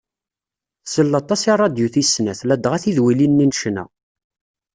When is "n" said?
3.47-3.51